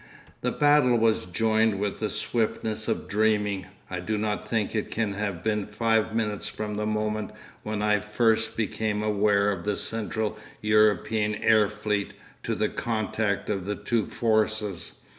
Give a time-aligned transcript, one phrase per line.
[0.41, 3.67] 'The battle was joined with the swiftness of dreaming.
[3.87, 7.29] I do not think it can have been five minutes from the moment
[7.61, 13.65] when I first became aware of the Central European air fleet to the contact of
[13.65, 14.93] the two forces.